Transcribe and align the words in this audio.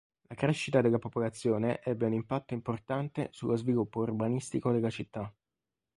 La 0.29 0.33
crescita 0.35 0.81
della 0.81 0.97
popolazione 0.97 1.79
ebbe 1.83 2.07
un 2.07 2.13
impatto 2.13 2.55
importante 2.55 3.27
sullo 3.29 3.55
sviluppo 3.55 3.99
urbanistico 3.99 4.71
della 4.71 4.89
città. 4.89 5.31